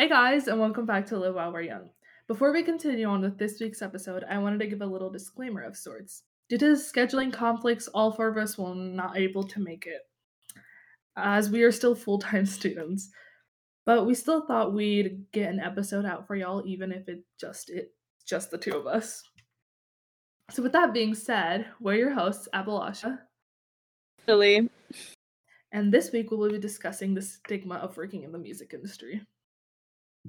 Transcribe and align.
Hey 0.00 0.08
guys, 0.08 0.48
and 0.48 0.58
welcome 0.58 0.86
back 0.86 1.04
to 1.08 1.18
Live 1.18 1.34
While 1.34 1.52
We're 1.52 1.60
Young. 1.60 1.90
Before 2.26 2.54
we 2.54 2.62
continue 2.62 3.06
on 3.06 3.20
with 3.20 3.36
this 3.36 3.60
week's 3.60 3.82
episode, 3.82 4.24
I 4.30 4.38
wanted 4.38 4.60
to 4.60 4.66
give 4.66 4.80
a 4.80 4.86
little 4.86 5.10
disclaimer 5.10 5.60
of 5.60 5.76
sorts. 5.76 6.22
Due 6.48 6.56
to 6.56 6.72
scheduling 6.72 7.30
conflicts, 7.30 7.86
all 7.88 8.10
four 8.10 8.28
of 8.28 8.38
us 8.38 8.56
will 8.56 8.74
not 8.74 9.18
able 9.18 9.44
to 9.44 9.60
make 9.60 9.86
it, 9.86 10.00
as 11.18 11.50
we 11.50 11.64
are 11.64 11.70
still 11.70 11.94
full-time 11.94 12.46
students. 12.46 13.10
But 13.84 14.06
we 14.06 14.14
still 14.14 14.46
thought 14.46 14.72
we'd 14.72 15.26
get 15.32 15.52
an 15.52 15.60
episode 15.60 16.06
out 16.06 16.26
for 16.26 16.34
y'all, 16.34 16.62
even 16.64 16.92
if 16.92 17.06
it 17.06 17.22
just 17.38 17.68
it 17.68 17.92
just 18.26 18.50
the 18.50 18.56
two 18.56 18.78
of 18.78 18.86
us. 18.86 19.22
So 20.50 20.62
with 20.62 20.72
that 20.72 20.94
being 20.94 21.14
said, 21.14 21.66
we're 21.78 21.96
your 21.96 22.14
hosts, 22.14 22.48
Abhilasha, 22.54 23.18
Lilli. 24.26 24.66
and 25.72 25.92
this 25.92 26.10
week 26.10 26.30
we 26.30 26.38
will 26.38 26.50
be 26.50 26.58
discussing 26.58 27.12
the 27.12 27.20
stigma 27.20 27.74
of 27.74 27.98
working 27.98 28.22
in 28.22 28.32
the 28.32 28.38
music 28.38 28.72
industry. 28.72 29.20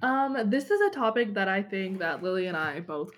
Um, 0.02 0.38
this 0.50 0.70
is 0.70 0.82
a 0.82 0.90
topic 0.90 1.34
that 1.34 1.48
I 1.48 1.62
think 1.62 2.00
that 2.00 2.22
Lilli 2.22 2.48
and 2.48 2.58
I 2.58 2.80
both 2.80 3.12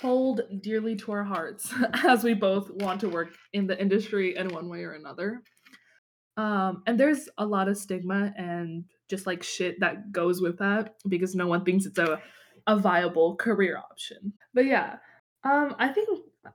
hold 0.00 0.42
dearly 0.62 0.96
to 0.96 1.12
our 1.12 1.24
hearts 1.24 1.72
as 2.04 2.24
we 2.24 2.34
both 2.34 2.70
want 2.70 3.00
to 3.00 3.08
work 3.08 3.34
in 3.52 3.66
the 3.66 3.80
industry 3.80 4.36
in 4.36 4.48
one 4.48 4.68
way 4.68 4.82
or 4.84 4.92
another. 4.92 5.42
Um, 6.36 6.82
and 6.86 6.98
there's 6.98 7.28
a 7.38 7.46
lot 7.46 7.68
of 7.68 7.76
stigma 7.76 8.34
and 8.36 8.84
just 9.08 9.26
like 9.26 9.42
shit 9.42 9.78
that 9.80 10.10
goes 10.10 10.40
with 10.40 10.58
that 10.58 10.94
because 11.08 11.34
no 11.34 11.46
one 11.46 11.64
thinks 11.64 11.86
it's 11.86 11.98
a 11.98 12.20
a 12.66 12.76
viable 12.76 13.36
career 13.36 13.76
option. 13.76 14.32
But 14.52 14.66
yeah, 14.66 14.96
um, 15.44 15.74
I 15.78 15.88
think 15.88 16.08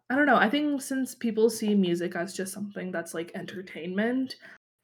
I 0.09 0.15
don't 0.15 0.25
know. 0.25 0.35
I 0.35 0.49
think 0.49 0.81
since 0.81 1.15
people 1.15 1.49
see 1.49 1.75
music 1.75 2.15
as 2.15 2.33
just 2.33 2.53
something 2.53 2.91
that's 2.91 3.13
like 3.13 3.31
entertainment, 3.35 4.35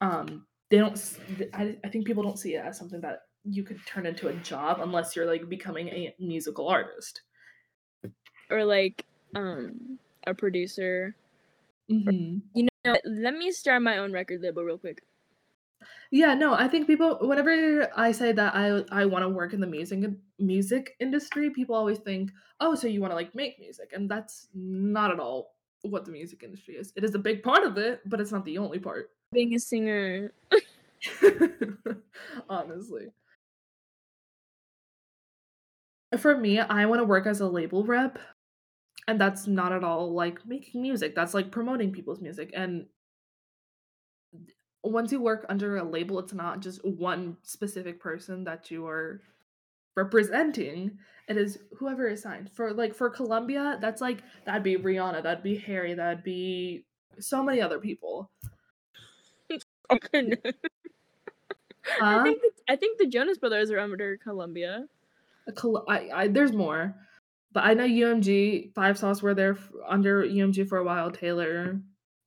um, 0.01 0.45
they 0.69 0.77
don't. 0.77 1.17
I, 1.53 1.77
I 1.83 1.89
think 1.89 2.05
people 2.05 2.23
don't 2.23 2.39
see 2.39 2.55
it 2.55 2.63
as 2.65 2.77
something 2.77 3.01
that 3.01 3.19
you 3.45 3.63
could 3.63 3.85
turn 3.85 4.05
into 4.05 4.27
a 4.27 4.33
job 4.33 4.79
unless 4.81 5.15
you're 5.15 5.25
like 5.25 5.47
becoming 5.49 5.87
a 5.89 6.15
musical 6.19 6.67
artist. 6.67 7.21
Or 8.49 8.65
like 8.65 9.05
um 9.35 9.99
a 10.27 10.33
producer. 10.33 11.15
Mhm. 11.89 12.41
You 12.53 12.67
know, 12.85 12.95
let 13.05 13.33
me 13.35 13.51
start 13.51 13.81
my 13.81 13.97
own 13.97 14.11
record 14.11 14.41
label 14.41 14.63
real 14.63 14.77
quick. 14.77 15.03
Yeah, 16.11 16.33
no, 16.33 16.53
I 16.53 16.67
think 16.67 16.87
people 16.87 17.17
whenever 17.21 17.89
I 17.95 18.11
say 18.11 18.31
that 18.31 18.55
I 18.55 18.83
I 18.91 19.05
want 19.05 19.23
to 19.23 19.29
work 19.29 19.53
in 19.53 19.59
the 19.59 19.67
music 19.67 20.09
music 20.39 20.95
industry, 20.99 21.49
people 21.49 21.75
always 21.75 21.99
think, 21.99 22.31
"Oh, 22.59 22.75
so 22.75 22.87
you 22.87 23.01
want 23.01 23.11
to 23.11 23.15
like 23.15 23.35
make 23.35 23.59
music." 23.59 23.91
And 23.93 24.09
that's 24.09 24.47
not 24.53 25.11
at 25.11 25.19
all 25.19 25.55
what 25.81 26.05
the 26.05 26.11
music 26.11 26.43
industry 26.43 26.75
is. 26.75 26.93
It 26.95 27.03
is 27.03 27.15
a 27.15 27.19
big 27.19 27.43
part 27.43 27.63
of 27.63 27.77
it, 27.77 28.01
but 28.05 28.19
it's 28.21 28.31
not 28.31 28.45
the 28.45 28.57
only 28.57 28.79
part. 28.79 29.11
Being 29.31 29.53
a 29.55 29.59
singer. 29.59 30.31
Honestly. 32.49 33.11
For 36.17 36.37
me, 36.37 36.59
I 36.59 36.85
want 36.85 36.99
to 36.99 37.05
work 37.05 37.25
as 37.27 37.41
a 37.41 37.47
label 37.47 37.83
rep, 37.83 38.19
and 39.07 39.19
that's 39.19 39.47
not 39.47 39.71
at 39.71 39.83
all 39.83 40.13
like 40.13 40.45
making 40.45 40.81
music. 40.81 41.15
That's 41.15 41.33
like 41.33 41.51
promoting 41.51 41.91
people's 41.91 42.21
music. 42.21 42.51
And 42.53 42.85
once 44.83 45.11
you 45.11 45.19
work 45.21 45.45
under 45.49 45.77
a 45.77 45.83
label, 45.83 46.19
it's 46.19 46.33
not 46.33 46.59
just 46.59 46.83
one 46.85 47.37
specific 47.43 47.99
person 47.99 48.43
that 48.43 48.69
you 48.71 48.85
are 48.87 49.21
representing. 49.95 50.97
It 51.27 51.37
is 51.37 51.59
whoever 51.77 52.07
is 52.07 52.21
signed. 52.21 52.51
For 52.53 52.73
like 52.73 52.93
for 52.93 53.09
Columbia, 53.09 53.77
that's 53.81 54.01
like 54.01 54.21
that'd 54.45 54.63
be 54.63 54.77
Rihanna, 54.77 55.23
that'd 55.23 55.43
be 55.43 55.57
Harry, 55.57 55.93
that'd 55.95 56.23
be 56.23 56.85
so 57.19 57.43
many 57.43 57.61
other 57.61 57.79
people. 57.79 58.31
Oh, 59.87 59.99
goodness. 60.11 60.39
I 62.01 62.23
think 62.23 62.41
the, 62.41 62.51
I 62.67 62.75
think 62.75 62.97
the 62.97 63.05
Jonas 63.05 63.37
Brothers 63.37 63.69
are 63.69 63.79
under 63.79 64.17
Columbia. 64.17 64.85
A 65.47 65.51
Col- 65.51 65.85
I, 65.87 66.09
I 66.13 66.27
there's 66.27 66.53
more, 66.53 66.95
but 67.51 67.63
I 67.63 67.73
know 67.73 67.85
UMG 67.85 68.73
Five 68.73 68.97
Sauce 68.97 69.21
were 69.21 69.33
there 69.33 69.53
f- 69.53 69.71
under 69.87 70.23
UMG 70.23 70.67
for 70.67 70.77
a 70.77 70.83
while. 70.83 71.11
Taylor, 71.11 71.79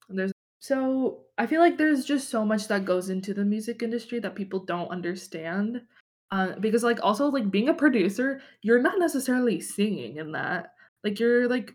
there's 0.08 0.32
so 0.60 1.24
I 1.36 1.46
feel 1.46 1.60
like 1.60 1.78
there's 1.78 2.04
just 2.04 2.30
so 2.30 2.44
much 2.44 2.68
that 2.68 2.84
goes 2.84 3.10
into 3.10 3.34
the 3.34 3.44
music 3.44 3.82
industry 3.82 4.18
that 4.20 4.34
people 4.34 4.64
don't 4.64 4.90
understand. 4.90 5.82
Uh, 6.30 6.52
because 6.60 6.82
like 6.82 6.98
also 7.02 7.28
like 7.28 7.50
being 7.50 7.68
a 7.68 7.74
producer, 7.74 8.40
you're 8.62 8.82
not 8.82 8.98
necessarily 8.98 9.60
singing 9.60 10.16
in 10.16 10.32
that. 10.32 10.72
Like 11.04 11.18
you're 11.18 11.48
like 11.48 11.72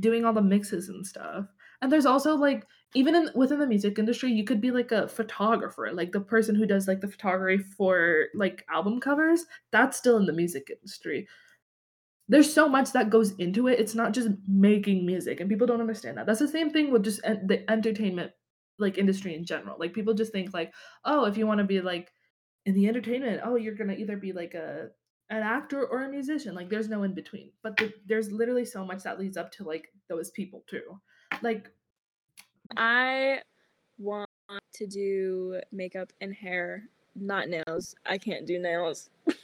doing 0.00 0.24
all 0.24 0.32
the 0.32 0.42
mixes 0.42 0.88
and 0.88 1.06
stuff. 1.06 1.46
And 1.80 1.90
there's 1.92 2.06
also 2.06 2.34
like 2.34 2.66
even 2.94 3.14
in 3.14 3.30
within 3.34 3.58
the 3.58 3.66
music 3.66 3.98
industry, 3.98 4.32
you 4.32 4.44
could 4.44 4.60
be 4.60 4.70
like 4.70 4.92
a 4.92 5.08
photographer, 5.08 5.90
like 5.92 6.12
the 6.12 6.20
person 6.20 6.54
who 6.54 6.66
does 6.66 6.88
like 6.88 7.00
the 7.00 7.08
photography 7.08 7.62
for 7.76 8.26
like 8.34 8.64
album 8.70 9.00
covers 9.00 9.44
that's 9.72 9.96
still 9.98 10.16
in 10.16 10.26
the 10.26 10.32
music 10.32 10.70
industry. 10.70 11.28
There's 12.28 12.52
so 12.52 12.68
much 12.68 12.92
that 12.92 13.10
goes 13.10 13.32
into 13.36 13.68
it. 13.68 13.78
It's 13.78 13.94
not 13.94 14.12
just 14.12 14.28
making 14.46 15.06
music, 15.06 15.40
and 15.40 15.48
people 15.48 15.66
don't 15.66 15.80
understand 15.80 16.18
that. 16.18 16.26
That's 16.26 16.40
the 16.40 16.48
same 16.48 16.70
thing 16.70 16.90
with 16.90 17.04
just 17.04 17.20
en- 17.24 17.46
the 17.46 17.70
entertainment 17.70 18.32
like 18.78 18.98
industry 18.98 19.34
in 19.34 19.44
general. 19.44 19.76
Like 19.78 19.92
people 19.94 20.14
just 20.14 20.32
think 20.32 20.54
like, 20.54 20.72
oh, 21.04 21.24
if 21.24 21.36
you 21.36 21.46
want 21.46 21.58
to 21.58 21.64
be 21.64 21.80
like 21.80 22.12
in 22.66 22.74
the 22.74 22.88
entertainment, 22.88 23.42
oh, 23.44 23.56
you're 23.56 23.74
gonna 23.74 23.94
either 23.94 24.16
be 24.16 24.32
like 24.32 24.54
a 24.54 24.88
an 25.30 25.42
actor 25.42 25.84
or 25.86 26.04
a 26.04 26.08
musician. 26.08 26.54
Like 26.54 26.70
there's 26.70 26.88
no 26.88 27.02
in 27.02 27.14
between. 27.14 27.52
But 27.62 27.76
the, 27.76 27.92
there's 28.06 28.32
literally 28.32 28.64
so 28.64 28.84
much 28.84 29.02
that 29.02 29.18
leads 29.18 29.36
up 29.36 29.52
to 29.52 29.64
like 29.64 29.88
those 30.08 30.30
people 30.30 30.64
too. 30.68 31.00
Like 31.42 31.70
I 32.76 33.40
want 33.98 34.28
to 34.74 34.86
do 34.86 35.60
makeup 35.72 36.12
and 36.20 36.34
hair, 36.34 36.84
not 37.16 37.48
nails. 37.48 37.94
I 38.06 38.18
can't 38.18 38.46
do 38.46 38.58
nails. 38.58 39.10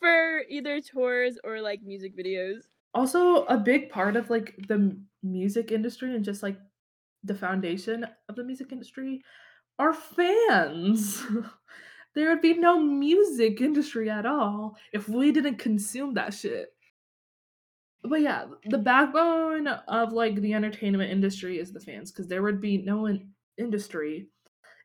For 0.00 0.42
either 0.48 0.80
tours 0.80 1.38
or 1.44 1.60
like 1.60 1.82
music 1.82 2.16
videos. 2.16 2.62
also 2.94 3.44
a 3.46 3.56
big 3.56 3.90
part 3.90 4.16
of 4.16 4.30
like 4.30 4.54
the 4.68 4.96
music 5.22 5.72
industry 5.72 6.14
and 6.14 6.24
just 6.24 6.42
like 6.42 6.58
the 7.24 7.34
foundation 7.34 8.06
of 8.28 8.36
the 8.36 8.44
music 8.44 8.70
industry 8.70 9.22
are 9.78 9.94
fans. 9.94 11.24
there 12.14 12.28
would 12.28 12.42
be 12.42 12.54
no 12.54 12.78
music 12.78 13.60
industry 13.60 14.08
at 14.10 14.26
all 14.26 14.76
if 14.92 15.08
we 15.08 15.32
didn't 15.32 15.58
consume 15.58 16.14
that 16.14 16.34
shit. 16.34 16.72
But 18.04 18.20
yeah, 18.20 18.46
the 18.66 18.78
backbone 18.78 19.66
of 19.66 20.12
like 20.12 20.36
the 20.36 20.52
entertainment 20.52 21.10
industry 21.10 21.58
is 21.58 21.72
the 21.72 21.80
fans 21.80 22.12
because 22.12 22.28
there 22.28 22.42
would 22.42 22.60
be 22.60 22.78
no 22.78 23.06
in- 23.06 23.30
industry 23.56 24.28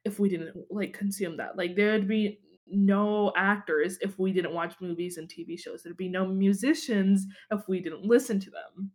if 0.06 0.20
we 0.20 0.30
didn't 0.30 0.56
like 0.70 0.94
consume 0.94 1.38
that. 1.38 1.58
Like 1.58 1.76
there 1.76 1.92
would 1.92 2.08
be 2.08 2.40
no 2.68 3.34
actors 3.36 3.98
if 4.02 4.18
we 4.18 4.32
didn't 4.32 4.54
watch 4.54 4.76
movies 4.80 5.18
and 5.18 5.28
TV 5.28 5.58
shows. 5.58 5.84
There'd 5.84 5.98
be 5.98 6.08
no 6.08 6.28
musicians 6.28 7.26
if 7.52 7.68
we 7.68 7.82
didn't 7.82 8.06
listen 8.06 8.40
to 8.40 8.52
them. 8.52 8.92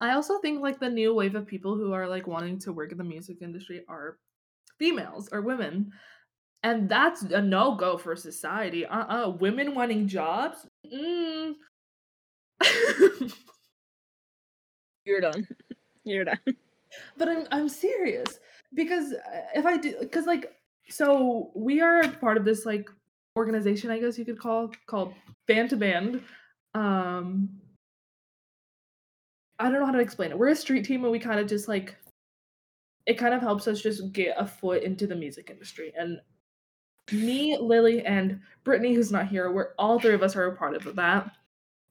I 0.00 0.12
also 0.12 0.38
think 0.40 0.60
like 0.60 0.78
the 0.78 0.90
new 0.90 1.14
wave 1.14 1.34
of 1.36 1.46
people 1.46 1.76
who 1.76 1.92
are 1.92 2.08
like 2.08 2.26
wanting 2.26 2.58
to 2.60 2.72
work 2.72 2.92
in 2.92 2.98
the 2.98 3.04
music 3.04 3.38
industry 3.40 3.84
are 3.88 4.18
females 4.78 5.30
or 5.32 5.40
women. 5.40 5.90
And 6.62 6.88
that's 6.88 7.22
a 7.22 7.40
no 7.40 7.76
go 7.76 7.96
for 7.96 8.14
society. 8.16 8.84
Uh 8.84 9.26
uh 9.26 9.30
Women 9.30 9.74
wanting 9.74 10.08
jobs? 10.08 10.66
Mm. 10.92 11.54
You're 15.04 15.20
done. 15.20 15.46
You're 16.04 16.24
done. 16.24 16.38
but 17.16 17.28
I'm 17.28 17.46
I'm 17.50 17.68
serious 17.68 18.38
because 18.74 19.12
uh, 19.12 19.40
if 19.54 19.66
I 19.66 19.76
do 19.76 19.96
because 20.00 20.26
like 20.26 20.54
so 20.88 21.50
we 21.54 21.80
are 21.80 22.08
part 22.08 22.36
of 22.36 22.44
this 22.44 22.66
like 22.66 22.88
organization 23.36 23.90
I 23.90 23.98
guess 23.98 24.18
you 24.18 24.24
could 24.24 24.38
call 24.38 24.70
called 24.86 25.14
Band 25.46 25.70
to 25.70 25.76
Band. 25.76 26.22
Um 26.74 27.48
I 29.58 29.64
don't 29.70 29.80
know 29.80 29.86
how 29.86 29.92
to 29.92 30.00
explain 30.00 30.30
it. 30.30 30.38
We're 30.38 30.48
a 30.48 30.56
street 30.56 30.84
team 30.84 31.04
and 31.04 31.12
we 31.12 31.18
kind 31.18 31.38
of 31.40 31.46
just 31.46 31.68
like 31.68 31.96
it 33.06 33.14
kind 33.14 33.34
of 33.34 33.40
helps 33.40 33.68
us 33.68 33.82
just 33.82 34.12
get 34.12 34.34
a 34.38 34.46
foot 34.46 34.82
into 34.82 35.06
the 35.06 35.14
music 35.14 35.50
industry 35.50 35.92
and 35.96 36.20
me, 37.12 37.56
Lilli, 37.58 38.02
and 38.04 38.40
Brittany, 38.64 38.94
who's 38.94 39.12
not 39.12 39.28
here, 39.28 39.50
we're 39.50 39.74
all 39.78 40.00
three 40.00 40.14
of 40.14 40.22
us 40.22 40.36
are 40.36 40.46
a 40.46 40.56
part 40.56 40.74
of 40.74 40.96
that. 40.96 41.30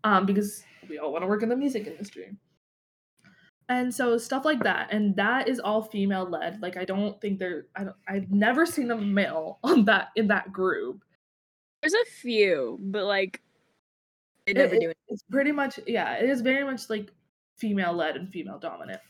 Um, 0.03 0.25
because 0.25 0.63
we 0.89 0.99
all 0.99 1.11
want 1.11 1.23
to 1.23 1.27
work 1.27 1.43
in 1.43 1.49
the 1.49 1.55
music 1.55 1.87
industry. 1.87 2.35
And 3.69 3.93
so 3.93 4.17
stuff 4.17 4.43
like 4.43 4.61
that, 4.63 4.89
and 4.91 5.15
that 5.15 5.47
is 5.47 5.59
all 5.59 5.81
female 5.81 6.29
led. 6.29 6.61
Like 6.61 6.75
I 6.75 6.83
don't 6.83 7.19
think 7.21 7.39
there, 7.39 7.67
I 7.75 7.85
don't, 7.85 7.95
I've 8.07 8.29
never 8.29 8.65
seen 8.65 8.91
a 8.91 8.97
male 8.97 9.59
on 9.63 9.85
that 9.85 10.09
in 10.15 10.27
that 10.27 10.51
group. 10.51 11.03
There's 11.81 11.93
a 11.93 12.05
few, 12.21 12.77
but 12.81 13.05
like 13.05 13.41
they 14.45 14.53
never 14.53 14.75
it- 14.75 14.81
do 14.81 14.89
it. 14.89 14.97
It's 15.07 15.23
pretty 15.31 15.51
much 15.51 15.79
yeah, 15.87 16.15
it 16.15 16.29
is 16.29 16.41
very 16.41 16.63
much 16.63 16.89
like 16.89 17.11
female 17.57 17.93
led 17.93 18.17
and 18.17 18.29
female 18.29 18.59
dominant. 18.59 19.01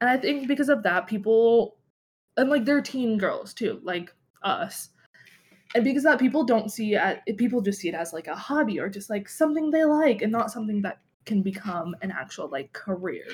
And 0.00 0.10
I 0.10 0.18
think 0.18 0.48
because 0.48 0.68
of 0.68 0.82
that, 0.82 1.06
people 1.06 1.76
and 2.36 2.50
like 2.50 2.64
they're 2.66 2.82
teen 2.82 3.16
girls 3.16 3.54
too, 3.54 3.80
like 3.82 4.12
us. 4.42 4.90
And 5.74 5.84
because 5.84 6.04
that 6.04 6.20
people 6.20 6.44
don't 6.44 6.70
see 6.70 6.94
it 6.94 7.36
people 7.36 7.60
just 7.60 7.80
see 7.80 7.88
it 7.88 7.94
as 7.94 8.12
like 8.12 8.28
a 8.28 8.36
hobby 8.36 8.78
or 8.78 8.88
just 8.88 9.10
like 9.10 9.28
something 9.28 9.70
they 9.70 9.84
like 9.84 10.22
and 10.22 10.30
not 10.30 10.52
something 10.52 10.82
that 10.82 11.00
can 11.26 11.42
become 11.42 11.96
an 12.02 12.12
actual 12.12 12.48
like 12.48 12.72
career. 12.72 13.26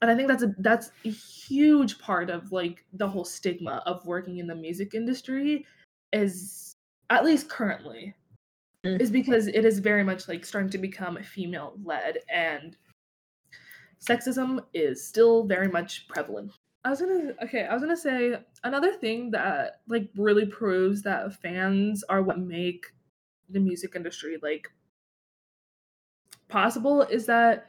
And 0.00 0.10
I 0.10 0.16
think 0.16 0.28
that's 0.28 0.42
a 0.42 0.54
that's 0.58 0.90
a 1.04 1.10
huge 1.10 1.98
part 1.98 2.30
of 2.30 2.52
like 2.52 2.84
the 2.92 3.08
whole 3.08 3.24
stigma 3.24 3.82
of 3.86 4.04
working 4.06 4.38
in 4.38 4.46
the 4.46 4.54
music 4.54 4.94
industry 4.94 5.66
is 6.12 6.74
at 7.10 7.24
least 7.24 7.48
currently 7.48 8.14
Mm. 8.86 9.00
is 9.00 9.10
because 9.10 9.48
it 9.48 9.64
is 9.64 9.80
very 9.80 10.04
much 10.04 10.28
like 10.28 10.44
starting 10.44 10.70
to 10.70 10.78
become 10.78 11.20
female 11.22 11.74
led 11.82 12.18
and 12.32 12.76
sexism 14.00 14.64
is 14.72 15.04
still 15.04 15.44
very 15.44 15.68
much 15.68 16.06
prevalent. 16.08 16.52
I 16.88 16.90
was 16.90 17.00
gonna 17.00 17.34
okay, 17.42 17.66
I 17.66 17.74
was 17.74 17.82
gonna 17.82 17.94
say 17.94 18.34
another 18.64 18.94
thing 18.94 19.30
that 19.32 19.82
like 19.88 20.08
really 20.16 20.46
proves 20.46 21.02
that 21.02 21.34
fans 21.34 22.02
are 22.08 22.22
what 22.22 22.38
make 22.38 22.86
the 23.50 23.60
music 23.60 23.92
industry 23.94 24.38
like 24.42 24.68
possible 26.48 27.02
is 27.02 27.26
that 27.26 27.66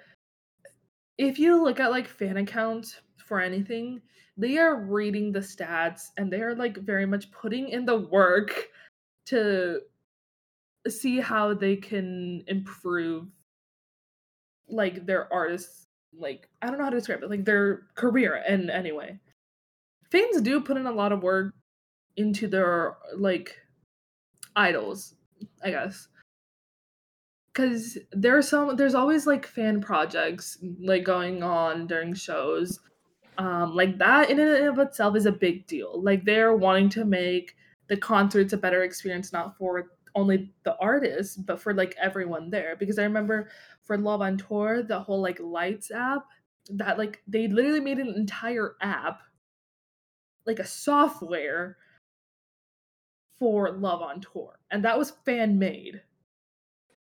if 1.18 1.38
you 1.38 1.62
look 1.62 1.82
at 1.82 1.92
like 1.92 2.08
fan 2.08 2.38
accounts 2.38 3.02
for 3.18 3.42
anything, 3.42 4.02
they 4.38 4.58
are 4.58 4.86
reading 4.86 5.34
the 5.34 5.40
stats 5.40 6.12
and 6.16 6.32
they 6.32 6.40
are 6.40 6.56
like 6.56 6.78
very 6.78 7.06
much 7.06 7.30
putting 7.34 7.68
in 7.68 7.84
the 7.84 7.98
work 7.98 8.70
to 9.26 9.82
see 10.88 11.20
how 11.20 11.54
they 11.54 11.76
can 11.76 12.42
improve 12.48 13.28
like 14.70 15.06
their 15.06 15.32
artists 15.34 15.89
like 16.18 16.50
I 16.62 16.68
don't 16.68 16.78
know 16.78 16.86
how 16.86 16.90
to 16.90 16.98
describe 16.98 17.24
it, 17.24 17.30
like 17.30 17.46
their 17.46 17.84
career 17.96 18.42
and 18.48 18.70
anyway. 18.70 19.20
Fans 20.12 20.42
do 20.42 20.60
put 20.62 20.78
in 20.78 20.88
a 20.88 20.92
lot 20.92 21.12
of 21.12 21.22
work 21.22 21.54
into 22.18 22.48
their 22.48 22.98
like 23.16 23.56
idols, 24.56 25.16
I 25.64 25.72
guess. 25.72 26.08
Cause 27.54 27.98
there's 28.12 28.48
some 28.48 28.76
there's 28.76 28.96
always 28.96 29.28
like 29.28 29.46
fan 29.46 29.82
projects 29.82 30.58
like 30.82 31.04
going 31.04 31.44
on 31.44 31.88
during 31.88 32.14
shows. 32.14 32.80
Um 33.38 33.76
like 33.76 33.98
that 34.00 34.30
in 34.30 34.40
and 34.40 34.68
of 34.68 34.80
itself 34.80 35.16
is 35.16 35.26
a 35.26 35.32
big 35.32 35.68
deal. 35.68 36.02
Like 36.02 36.26
they're 36.26 36.56
wanting 36.56 36.90
to 36.90 37.06
make 37.06 37.56
the 37.88 37.98
concerts 37.98 38.54
a 38.54 38.58
better 38.58 38.84
experience 38.84 39.34
not 39.34 39.58
for 39.58 39.90
only 40.16 40.52
the 40.64 40.76
artists 40.78 41.36
but 41.36 41.62
for 41.62 41.74
like 41.74 41.96
everyone 42.02 42.50
there 42.50 42.76
because 42.76 43.00
I 43.00 43.04
remember 43.04 43.50
for 43.84 43.98
Love 43.98 44.22
on 44.22 44.38
Tour 44.38 44.84
the 44.84 45.00
whole 45.00 45.22
like 45.22 45.40
lights 45.40 45.92
app 45.92 46.28
that 46.72 46.98
like 46.98 47.22
they 47.28 47.48
literally 47.48 47.80
made 47.80 48.00
an 48.00 48.14
entire 48.16 48.76
app 48.82 49.22
like 50.46 50.60
a 50.60 50.66
software 50.66 51.78
for 53.38 53.72
Love 53.72 54.02
on 54.02 54.22
Tour 54.22 54.60
and 54.72 54.84
that 54.84 54.98
was 54.98 55.12
fan 55.26 55.58
made. 55.58 56.02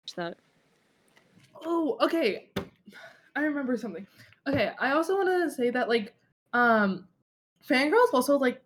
Watch 0.02 0.16
that. 0.16 0.36
Oh, 1.64 1.96
okay. 2.00 2.50
I 3.36 3.40
remember 3.40 3.76
something. 3.76 4.06
Okay, 4.46 4.72
I 4.78 4.92
also 4.92 5.16
want 5.16 5.28
to 5.28 5.50
say 5.50 5.70
that 5.70 5.88
like 5.88 6.14
um 6.52 7.08
fangirls 7.66 8.12
also 8.12 8.38
like 8.38 8.62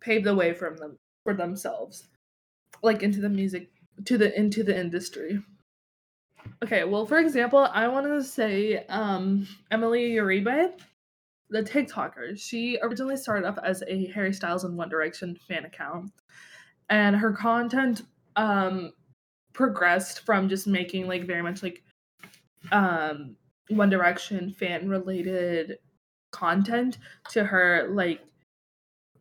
paved 0.00 0.24
the 0.26 0.34
way 0.34 0.52
from 0.52 0.76
them 0.76 0.98
for 1.22 1.34
themselves 1.34 2.08
like 2.82 3.02
into 3.02 3.20
the 3.20 3.28
music 3.28 3.70
to 4.04 4.18
the 4.18 4.36
into 4.38 4.62
the 4.62 4.78
industry. 4.78 5.42
Okay, 6.62 6.84
well 6.84 7.06
for 7.06 7.18
example, 7.18 7.68
I 7.72 7.88
want 7.88 8.06
to 8.06 8.22
say 8.22 8.84
um 8.88 9.46
Emily 9.70 10.12
Uribe, 10.12 10.72
the 11.50 11.62
TikToker. 11.62 12.38
She 12.38 12.78
originally 12.82 13.16
started 13.16 13.46
off 13.46 13.58
as 13.62 13.82
a 13.86 14.06
Harry 14.08 14.32
Styles 14.32 14.64
and 14.64 14.76
One 14.76 14.88
Direction 14.88 15.36
fan 15.48 15.64
account. 15.64 16.10
And 16.90 17.16
her 17.16 17.32
content 17.32 18.02
um 18.36 18.92
progressed 19.52 20.20
from 20.20 20.48
just 20.48 20.66
making 20.66 21.06
like 21.06 21.26
very 21.26 21.42
much 21.42 21.62
like 21.62 21.82
um 22.72 23.36
One 23.68 23.90
Direction 23.90 24.52
fan 24.52 24.88
related 24.88 25.78
content 26.32 26.98
to 27.30 27.44
her 27.44 27.88
like 27.92 28.20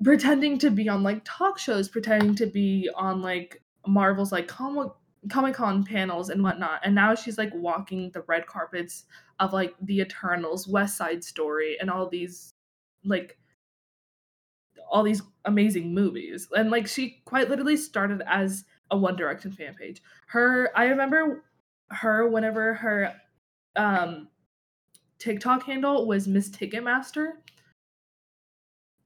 pretending 0.03 0.57
to 0.59 0.69
be 0.69 0.89
on 0.89 1.03
like 1.03 1.21
talk 1.23 1.57
shows, 1.57 1.89
pretending 1.89 2.35
to 2.35 2.45
be 2.45 2.89
on 2.95 3.21
like 3.21 3.61
Marvel's 3.87 4.31
like 4.31 4.47
comic 4.47 4.91
Comic 5.29 5.53
Con 5.53 5.83
panels 5.83 6.29
and 6.29 6.43
whatnot. 6.43 6.81
And 6.83 6.95
now 6.95 7.13
she's 7.13 7.37
like 7.37 7.53
walking 7.53 8.09
the 8.09 8.21
red 8.21 8.47
carpets 8.47 9.05
of 9.39 9.53
like 9.53 9.75
the 9.81 9.99
Eternals, 9.99 10.67
West 10.67 10.97
Side 10.97 11.23
Story, 11.23 11.77
and 11.79 11.89
all 11.91 12.09
these 12.09 12.53
like 13.05 13.37
all 14.89 15.03
these 15.03 15.21
amazing 15.45 15.93
movies. 15.93 16.47
And 16.55 16.71
like 16.71 16.87
she 16.87 17.21
quite 17.25 17.49
literally 17.49 17.77
started 17.77 18.23
as 18.25 18.65
a 18.89 18.97
One 18.97 19.15
Direction 19.15 19.51
fan 19.51 19.75
page. 19.75 20.01
Her 20.27 20.71
I 20.75 20.85
remember 20.85 21.43
her 21.89 22.27
whenever 22.27 22.73
her 22.75 23.13
um 23.75 24.27
TikTok 25.19 25.63
handle 25.63 26.07
was 26.07 26.27
Miss 26.27 26.49
Ticketmaster. 26.49 27.33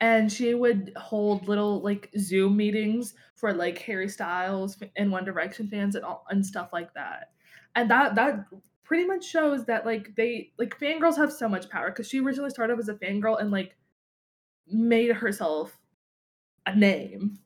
And 0.06 0.32
she 0.32 0.54
would 0.54 0.94
hold 0.98 1.48
little 1.48 1.82
like 1.82 2.12
Zoom 2.20 2.56
meetings 2.56 3.16
for 3.34 3.52
like 3.52 3.80
Harry 3.80 4.08
Styles 4.08 4.78
and 4.96 5.12
One 5.12 5.26
Direction 5.26 5.68
fans 5.68 5.96
and 5.96 6.06
all 6.06 6.28
and 6.30 6.46
stuff 6.46 6.70
like 6.72 6.94
that. 6.94 7.32
And 7.74 7.90
that 7.90 8.14
that 8.14 8.46
pretty 8.84 9.08
much 9.08 9.26
shows 9.26 9.66
that 9.66 9.84
like 9.84 10.16
they 10.16 10.52
like 10.60 10.80
fangirls 10.80 11.18
have 11.18 11.34
so 11.34 11.50
much 11.50 11.72
power 11.72 11.90
because 11.90 12.08
she 12.08 12.20
originally 12.20 12.52
started 12.52 12.78
as 12.78 12.88
a 12.88 12.94
fangirl 12.94 13.42
and 13.42 13.50
like 13.50 13.76
made 14.68 15.12
herself 15.12 15.76
a 16.68 16.76
name. 16.76 17.40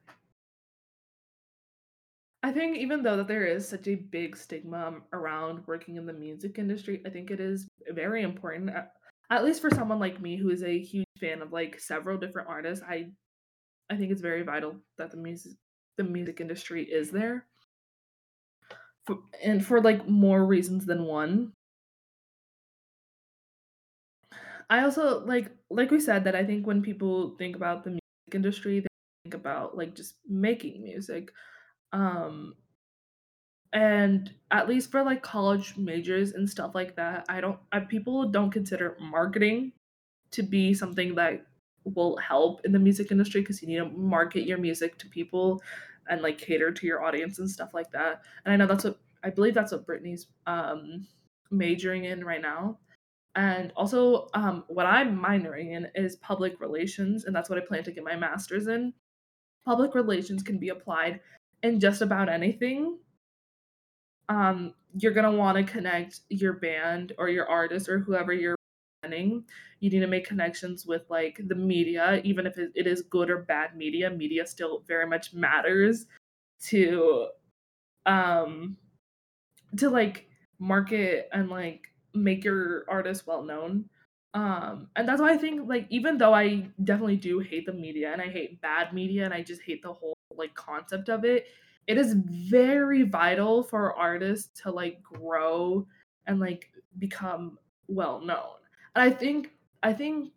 I 2.44 2.51
think 2.51 2.75
even 2.77 3.03
though 3.03 3.15
that 3.15 3.29
there 3.29 3.45
is 3.45 3.69
such 3.69 3.88
a 3.88 3.95
big 3.95 4.35
stigma 4.35 4.95
around 5.13 5.65
working 5.65 5.95
in 5.95 6.06
the 6.06 6.11
music 6.11 6.59
industry, 6.59 7.01
I 7.06 7.09
think 7.09 7.31
it 7.31 7.39
is 7.39 7.69
very 7.89 8.21
important 8.21 8.71
at, 9.29 9.45
least 9.45 9.61
for 9.61 9.69
someone 9.69 10.00
like 10.00 10.19
me 10.19 10.35
who 10.35 10.50
is 10.50 10.63
a 10.63 10.77
huge 10.77 11.06
fan 11.19 11.42
of 11.42 11.51
like 11.51 11.80
several 11.80 12.18
different 12.18 12.50
artists. 12.50 12.83
I 12.88 13.13
I 13.89 13.98
think 13.98 14.12
it's 14.12 14.21
very 14.21 14.44
vital 14.44 14.81
that 14.98 15.12
the 15.12 15.18
music 15.18 15.54
the 15.98 16.04
music 16.06 16.42
industry 16.42 16.83
is 16.92 17.12
there. 17.12 17.48
For, 19.06 19.19
and 19.44 19.66
for 19.66 19.81
like 19.81 20.07
more 20.07 20.45
reasons 20.45 20.86
than 20.86 21.06
one. 21.06 21.54
I 24.69 24.83
also 24.83 25.25
like 25.25 25.51
like 25.69 25.92
we 25.92 26.00
said 26.00 26.24
that 26.25 26.36
I 26.36 26.45
think 26.45 26.68
when 26.68 26.81
people 26.81 27.36
think 27.38 27.56
about 27.56 27.83
the 27.83 27.92
music 27.92 28.01
industry, 28.33 28.80
they 28.80 28.88
think 29.24 29.33
about 29.33 29.77
like 29.77 29.95
just 29.95 30.18
making 30.27 30.83
music. 30.83 31.31
Um 31.94 32.56
and 33.71 34.33
at 34.51 34.68
least 34.68 34.89
for 34.92 35.04
like 35.04 35.21
college 35.21 35.77
majors 35.77 36.31
and 36.33 36.50
stuff 36.50 36.74
like 36.74 36.95
that, 36.95 37.25
I 37.30 37.42
don't 37.42 37.60
I, 37.71 37.81
people 37.81 38.30
don't 38.30 38.51
consider 38.51 38.98
marketing 39.00 39.74
to 40.31 40.43
be 40.43 40.73
something 40.73 41.15
that 41.15 41.45
will 41.83 42.17
help 42.17 42.61
in 42.65 42.71
the 42.71 42.79
music 42.79 43.11
industry 43.11 43.41
because 43.41 43.61
you 43.61 43.67
need 43.67 43.77
to 43.77 43.97
market 43.97 44.45
your 44.45 44.57
music 44.57 44.97
to 44.99 45.07
people 45.07 45.61
and 46.09 46.21
like 46.21 46.37
cater 46.37 46.71
to 46.71 46.87
your 46.87 47.03
audience 47.03 47.39
and 47.39 47.49
stuff 47.49 47.73
like 47.73 47.91
that. 47.91 48.21
And 48.43 48.53
I 48.53 48.57
know 48.57 48.68
that's 48.68 48.83
what 48.83 48.99
I 49.23 49.30
believe 49.30 49.54
that's 49.54 49.71
what 49.71 49.85
Brittany's 49.85 50.27
um 50.47 51.07
majoring 51.51 52.06
in 52.06 52.23
right 52.23 52.42
now. 52.42 52.77
And 53.35 53.71
also 53.75 54.27
um 54.33 54.63
what 54.68 54.85
I'm 54.85 55.19
minoring 55.19 55.71
in 55.73 55.87
is 55.95 56.15
public 56.18 56.59
relations 56.59 57.25
and 57.25 57.35
that's 57.35 57.49
what 57.49 57.59
I 57.59 57.65
plan 57.65 57.83
to 57.83 57.92
get 57.92 58.04
my 58.04 58.15
masters 58.15 58.68
in. 58.68 58.94
Public 59.65 59.95
relations 59.95 60.44
can 60.44 60.57
be 60.57 60.69
applied 60.69 61.19
in 61.63 61.80
just 61.80 62.01
about 62.01 62.30
anything. 62.30 62.97
Um 64.27 64.73
you're 64.97 65.13
to 65.13 65.31
want 65.31 65.56
to 65.57 65.63
connect 65.63 66.21
your 66.30 66.54
band 66.54 67.13
or 67.18 67.30
your 67.30 67.47
artist 67.47 67.87
or 67.87 67.99
whoever 67.99 68.33
you're. 68.33 68.56
You 69.03 69.44
need 69.81 69.99
to 69.99 70.07
make 70.07 70.27
connections 70.27 70.85
with 70.85 71.03
like 71.09 71.39
the 71.47 71.56
media 71.56 72.21
even 72.23 72.45
if 72.45 72.57
it, 72.57 72.71
is 72.75 73.01
good 73.01 73.29
or 73.29 73.39
bad 73.39 73.75
media. 73.75 74.09
Media 74.09 74.45
still 74.45 74.83
very 74.87 75.07
much 75.07 75.33
matters 75.33 76.06
to 76.63 77.27
um 78.06 78.77
to 79.77 79.89
like 79.89 80.27
market 80.59 81.29
and 81.31 81.49
like 81.49 81.87
make 82.13 82.44
your 82.44 82.83
artist 82.89 83.25
well 83.27 83.44
known 83.44 83.85
um 84.33 84.87
and 84.95 85.07
that's 85.07 85.21
why 85.21 85.31
i 85.31 85.37
think 85.37 85.68
like 85.68 85.87
even 85.89 86.18
though 86.18 86.33
i 86.33 86.68
definitely 86.83 87.15
do 87.15 87.39
hate 87.39 87.65
the 87.65 87.73
media 87.73 88.11
and 88.11 88.21
i 88.21 88.27
hate 88.27 88.61
bad 88.61 88.94
media 88.94 89.25
and 89.25 89.33
i 89.33 89.41
just 89.41 89.61
hate 89.61 89.81
the 89.81 89.91
whole 89.91 90.15
like 90.35 90.53
concept 90.56 91.07
of 91.09 91.23
it 91.23 91.47
it 91.87 91.97
is 91.97 92.15
very 92.15 93.03
vital 93.03 93.63
for 93.63 93.95
artists 93.95 94.61
to 94.61 94.71
like 94.71 95.01
grow 95.01 95.85
and 96.27 96.39
like 96.39 96.71
become 96.97 97.57
well 97.87 98.19
known 98.21 98.58
and 98.95 99.03
i 99.03 99.09
think 99.09 99.51
i 99.83 99.93
think 99.93 100.31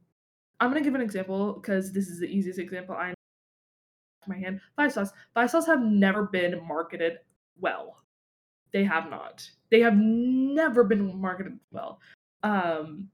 i'm 0.60 0.70
gonna 0.70 0.82
give 0.82 0.94
an 0.94 1.00
example 1.00 1.54
because 1.54 1.92
this 1.92 2.08
is 2.08 2.20
the 2.20 2.26
easiest 2.26 2.58
example 2.58 2.94
i 2.94 3.08
know 3.08 3.14
my 4.26 4.38
hand. 4.38 4.60
Five 4.76 4.92
Sauce 4.92 5.10
five 5.34 5.50
sauce 5.50 5.66
have 5.66 5.82
never 5.82 6.24
been 6.24 6.64
marketed 6.66 7.18
well. 7.58 8.04
They 8.72 8.84
have 8.84 9.10
not. 9.10 9.48
They 9.70 9.80
have 9.80 9.96
never 9.96 10.84
been 10.84 11.20
marketed 11.20 11.58
well. 11.70 12.00
Um 12.42 13.08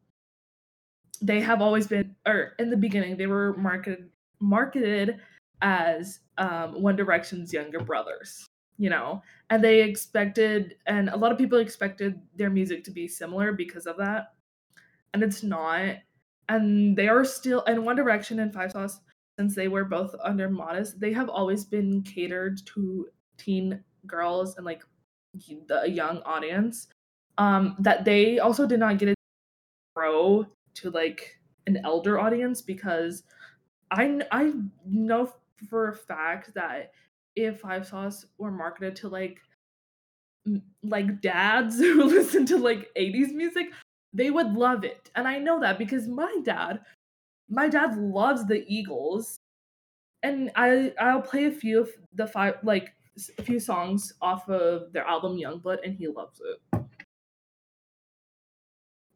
they 1.20 1.40
have 1.40 1.60
always 1.60 1.86
been 1.86 2.14
or 2.26 2.52
in 2.58 2.70
the 2.70 2.76
beginning 2.76 3.16
they 3.16 3.26
were 3.26 3.56
marketed 3.56 4.08
marketed 4.40 5.18
as 5.62 6.20
um 6.38 6.80
one 6.80 6.94
direction's 6.94 7.52
younger 7.52 7.80
brothers 7.80 8.46
you 8.80 8.88
know? 8.88 9.20
And 9.50 9.62
they 9.62 9.82
expected 9.82 10.76
and 10.86 11.08
a 11.08 11.16
lot 11.16 11.32
of 11.32 11.38
people 11.38 11.58
expected 11.58 12.20
their 12.36 12.48
music 12.48 12.84
to 12.84 12.92
be 12.92 13.08
similar 13.08 13.50
because 13.52 13.86
of 13.86 13.96
that 13.96 14.34
and 15.14 15.22
it's 15.22 15.42
not 15.42 15.96
and 16.48 16.96
they 16.96 17.08
are 17.08 17.24
still 17.24 17.62
in 17.62 17.84
one 17.84 17.96
direction 17.96 18.40
and 18.40 18.52
five 18.52 18.72
sauce 18.72 19.00
since 19.38 19.54
they 19.54 19.68
were 19.68 19.84
both 19.84 20.14
under 20.22 20.48
modest 20.48 21.00
they 21.00 21.12
have 21.12 21.28
always 21.28 21.64
been 21.64 22.02
catered 22.02 22.60
to 22.66 23.06
teen 23.36 23.82
girls 24.06 24.56
and 24.56 24.66
like 24.66 24.82
the 25.68 25.88
young 25.88 26.20
audience 26.22 26.88
um 27.36 27.76
that 27.78 28.04
they 28.04 28.38
also 28.38 28.66
did 28.66 28.80
not 28.80 28.98
get 28.98 29.06
to 29.06 29.14
grow 29.94 30.46
to 30.74 30.90
like 30.90 31.38
an 31.66 31.78
elder 31.84 32.18
audience 32.18 32.62
because 32.62 33.22
i 33.90 34.20
i 34.32 34.52
know 34.86 35.32
for 35.68 35.90
a 35.90 35.94
fact 35.94 36.52
that 36.54 36.92
if 37.36 37.60
five 37.60 37.86
sauce 37.86 38.26
were 38.38 38.50
marketed 38.50 38.96
to 38.96 39.08
like 39.08 39.38
like 40.82 41.20
dads 41.20 41.78
who 41.78 42.04
listen 42.04 42.46
to 42.46 42.56
like 42.56 42.90
80s 42.96 43.32
music 43.32 43.68
they 44.12 44.30
would 44.30 44.52
love 44.52 44.84
it 44.84 45.10
and 45.14 45.28
i 45.28 45.38
know 45.38 45.60
that 45.60 45.78
because 45.78 46.08
my 46.08 46.34
dad 46.44 46.80
my 47.48 47.68
dad 47.68 47.96
loves 47.98 48.46
the 48.46 48.64
eagles 48.68 49.38
and 50.22 50.50
i 50.56 50.92
i'll 51.00 51.22
play 51.22 51.46
a 51.46 51.52
few 51.52 51.80
of 51.80 51.90
the 52.14 52.26
five 52.26 52.56
like 52.62 52.94
a 53.38 53.42
few 53.42 53.60
songs 53.60 54.14
off 54.22 54.48
of 54.48 54.92
their 54.92 55.04
album 55.06 55.36
youngblood 55.36 55.78
and 55.84 55.96
he 55.96 56.06
loves 56.08 56.40
it. 56.40 56.80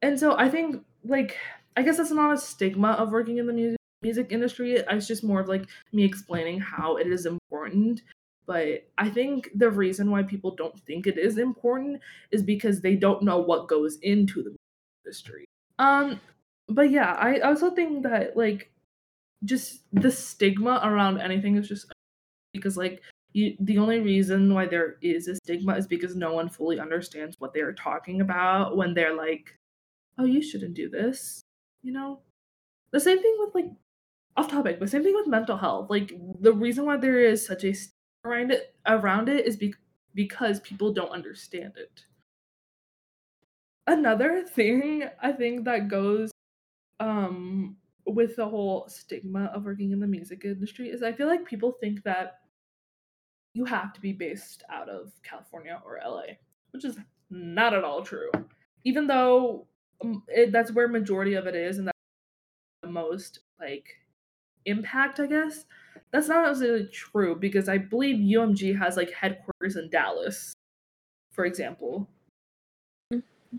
And 0.02 0.18
so 0.18 0.36
i 0.36 0.48
think 0.48 0.84
like 1.04 1.38
i 1.76 1.82
guess 1.82 1.96
that's 1.96 2.10
not 2.10 2.34
a 2.34 2.38
stigma 2.38 2.92
of 2.92 3.10
working 3.12 3.38
in 3.38 3.46
the 3.46 3.52
music 3.52 3.78
music 4.02 4.32
industry 4.32 4.72
it's 4.72 5.06
just 5.06 5.22
more 5.22 5.40
of 5.40 5.48
like 5.48 5.64
me 5.92 6.04
explaining 6.04 6.58
how 6.60 6.96
it 6.96 7.06
is 7.06 7.24
important 7.26 8.02
but 8.44 8.88
I 8.98 9.08
think 9.08 9.50
the 9.54 9.70
reason 9.70 10.10
why 10.10 10.24
people 10.24 10.50
don't 10.56 10.78
think 10.80 11.06
it 11.06 11.16
is 11.16 11.38
important 11.38 12.00
is 12.32 12.42
because 12.42 12.80
they 12.80 12.96
don't 12.96 13.22
know 13.22 13.38
what 13.38 13.68
goes 13.68 13.98
into 14.02 14.42
the 14.42 14.56
industry. 15.04 15.44
Um, 15.78 16.20
but 16.68 16.90
yeah, 16.90 17.12
I 17.12 17.40
also 17.40 17.70
think 17.70 18.02
that 18.04 18.36
like 18.36 18.70
just 19.44 19.82
the 19.92 20.10
stigma 20.10 20.80
around 20.84 21.20
anything 21.20 21.56
is 21.56 21.68
just 21.68 21.92
because 22.52 22.76
like 22.76 23.02
you, 23.32 23.56
the 23.60 23.78
only 23.78 24.00
reason 24.00 24.52
why 24.52 24.66
there 24.66 24.96
is 25.02 25.28
a 25.28 25.36
stigma 25.36 25.74
is 25.76 25.86
because 25.86 26.16
no 26.16 26.34
one 26.34 26.48
fully 26.48 26.78
understands 26.80 27.36
what 27.38 27.54
they're 27.54 27.72
talking 27.72 28.20
about 28.20 28.76
when 28.76 28.94
they're 28.94 29.16
like, 29.16 29.56
"Oh, 30.18 30.24
you 30.24 30.42
shouldn't 30.42 30.74
do 30.74 30.88
this," 30.88 31.42
you 31.82 31.92
know. 31.92 32.20
The 32.92 33.00
same 33.00 33.22
thing 33.22 33.36
with 33.38 33.54
like 33.54 33.72
off 34.36 34.48
topic, 34.50 34.78
but 34.80 34.90
same 34.90 35.02
thing 35.02 35.14
with 35.14 35.26
mental 35.26 35.56
health. 35.56 35.90
Like 35.90 36.12
the 36.40 36.52
reason 36.52 36.86
why 36.86 36.96
there 36.96 37.20
is 37.20 37.44
such 37.46 37.64
a 37.64 37.74
around 38.24 38.52
it 38.52 38.74
around 38.86 39.28
it 39.28 39.46
is 39.46 39.56
be- 39.56 39.74
because 40.14 40.60
people 40.60 40.92
don't 40.92 41.10
understand 41.10 41.74
it. 41.76 42.04
Another 43.86 44.44
thing 44.44 45.04
I 45.20 45.32
think 45.32 45.64
that 45.64 45.88
goes 45.88 46.30
um 47.00 47.76
with 48.06 48.36
the 48.36 48.48
whole 48.48 48.86
stigma 48.88 49.46
of 49.54 49.64
working 49.64 49.92
in 49.92 50.00
the 50.00 50.06
music 50.06 50.44
industry 50.44 50.88
is 50.88 51.02
I 51.02 51.12
feel 51.12 51.26
like 51.26 51.44
people 51.44 51.72
think 51.80 52.02
that 52.04 52.40
you 53.54 53.64
have 53.64 53.92
to 53.92 54.00
be 54.00 54.12
based 54.12 54.62
out 54.70 54.88
of 54.88 55.12
California 55.22 55.80
or 55.84 56.00
LA, 56.04 56.34
which 56.70 56.84
is 56.84 56.98
not 57.30 57.74
at 57.74 57.84
all 57.84 58.02
true. 58.02 58.30
Even 58.84 59.06
though 59.06 59.66
um, 60.02 60.22
it, 60.28 60.52
that's 60.52 60.72
where 60.72 60.88
majority 60.88 61.34
of 61.34 61.46
it 61.46 61.54
is 61.54 61.78
and 61.78 61.86
that's 61.86 61.98
the 62.82 62.88
most 62.88 63.40
like 63.60 63.86
impact, 64.64 65.20
I 65.20 65.26
guess. 65.26 65.64
That's 66.12 66.28
not 66.28 66.46
necessarily 66.46 66.86
true 66.86 67.36
because 67.36 67.68
I 67.68 67.78
believe 67.78 68.16
UMG 68.16 68.78
has 68.78 68.96
like 68.96 69.12
headquarters 69.12 69.76
in 69.76 69.90
Dallas, 69.90 70.52
for 71.32 71.44
example. 71.44 72.08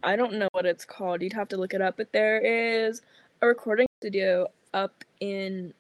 I 0.02 0.16
don't 0.16 0.34
know 0.34 0.48
what 0.54 0.66
it's 0.66 0.86
called. 0.86 1.22
You'd 1.22 1.34
have 1.34 1.50
to 1.50 1.58
look 1.58 1.74
it 1.74 1.82
up. 1.82 1.98
But 1.98 2.12
there 2.12 2.40
is 2.40 3.02
a 3.42 3.48
recording 3.48 3.88
studio 4.02 4.48
up 4.74 5.04
in 5.20 5.74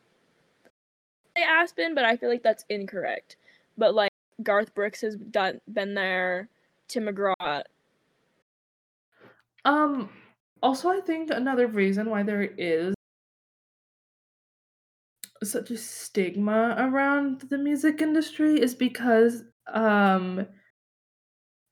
Aspen, 1.36 1.96
but 1.96 2.06
I 2.06 2.18
feel 2.18 2.30
like 2.30 2.44
that's 2.44 2.66
incorrect. 2.70 3.38
But 3.78 3.96
like 3.96 4.12
Garth 4.44 4.76
Brooks 4.76 5.02
has 5.02 5.16
done 5.16 5.60
been 5.72 5.94
there, 5.96 6.50
Tim 6.88 7.06
McGraw. 7.06 7.64
Um. 9.66 10.10
Also, 10.62 10.90
I 10.90 11.02
think 11.02 11.30
another 11.30 11.68
reason 11.68 12.10
why 12.10 12.24
there 12.24 12.44
is 12.58 12.96
such 15.44 15.72
a 15.72 15.78
stigma 15.78 16.74
around 16.78 17.42
the 17.50 17.58
music 17.58 18.02
industry 18.02 18.62
is 18.62 18.74
because 18.74 19.44
um 19.68 20.48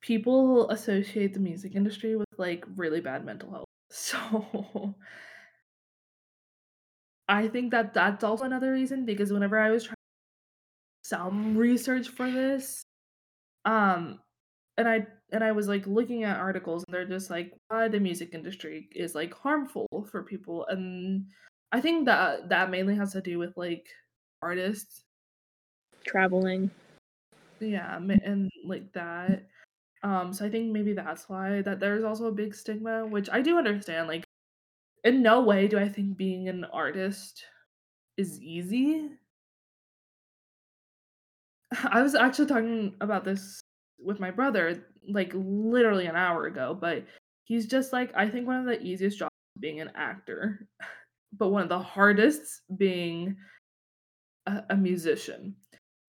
people 0.02 0.70
associate 0.70 1.34
the 1.34 1.40
music 1.40 1.76
industry 1.76 2.16
with 2.16 2.28
like 2.38 2.66
really 2.76 3.02
bad 3.02 3.26
mental 3.26 3.52
health. 3.52 3.66
So 3.94 4.96
I 7.28 7.48
think 7.48 7.72
that 7.72 7.94
that's 7.96 8.24
also 8.24 8.44
another 8.46 8.72
reason 8.72 9.06
because 9.06 9.32
whenever 9.34 9.58
I 9.58 9.72
was 9.72 9.86
trying 9.86 9.96
some 11.04 11.58
research 11.58 12.10
for 12.10 12.30
this 12.30 12.84
um 13.66 14.20
and 14.78 14.88
I 14.90 15.08
and 15.32 15.44
I 15.44 15.54
was 15.54 15.68
like 15.68 15.88
looking 15.88 16.24
at 16.24 16.40
articles 16.40 16.86
and 16.88 16.96
they're 16.96 17.08
just 17.08 17.30
like 17.30 17.54
why 17.70 17.90
the 17.90 18.00
music 18.00 18.34
industry 18.34 18.90
is 18.94 19.16
like 19.16 19.34
harmful 19.34 19.88
for 20.12 20.24
people 20.24 20.66
and 20.68 21.28
I 21.72 21.82
think 21.82 22.06
that 22.08 22.50
that 22.50 22.72
mainly 22.72 22.96
has 22.98 23.14
to 23.14 23.22
do 23.22 23.40
with 23.40 23.58
like 23.58 23.90
artists 24.42 25.04
traveling. 26.06 26.72
Yeah, 27.60 27.98
and 27.98 28.52
like 28.66 28.92
that. 28.94 29.48
Um, 30.04 30.34
so 30.34 30.46
I 30.46 30.50
think 30.50 30.72
maybe 30.72 30.94
that's 30.94 31.30
why 31.30 31.62
that 31.62 31.80
there's 31.80 32.04
also 32.04 32.26
a 32.26 32.32
big 32.32 32.56
stigma, 32.56 33.06
which 33.06 33.30
I 33.32 33.42
do 33.42 33.58
understand. 33.58 34.08
Like, 34.08 34.24
in 35.04 35.22
no 35.24 35.42
way 35.42 35.68
do 35.68 35.80
I 35.80 35.90
think 35.90 36.18
being 36.18 36.50
an 36.50 36.66
artist 36.66 37.46
is 38.18 38.42
easy. 38.42 39.12
I 41.90 42.02
was 42.02 42.16
actually 42.16 42.48
talking 42.48 42.96
about 43.02 43.24
this 43.24 43.62
with 44.04 44.20
my 44.20 44.32
brother 44.32 44.84
like 45.08 45.32
literally 45.36 46.06
an 46.06 46.16
hour 46.16 46.46
ago, 46.46 46.78
but 46.80 47.06
he's 47.46 47.68
just 47.68 47.94
like 47.94 48.12
I 48.16 48.30
think 48.30 48.48
one 48.48 48.58
of 48.58 48.66
the 48.66 48.82
easiest 48.82 49.20
jobs 49.20 49.32
being 49.60 49.82
an 49.82 49.92
actor 49.96 50.68
but 51.38 51.50
one 51.50 51.64
of 51.64 51.70
the 51.70 51.80
hardest 51.80 52.62
being 52.78 53.38
a, 54.46 54.64
a 54.72 54.76
musician. 54.78 55.56